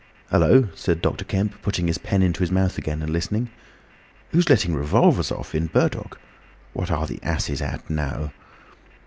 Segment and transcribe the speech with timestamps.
[0.31, 1.23] "Hullo!" said Dr.
[1.23, 3.51] Kemp, putting his pen into his mouth again and listening.
[4.31, 6.19] "Who's letting off revolvers in Burdock?
[6.73, 8.31] What are the asses at now?"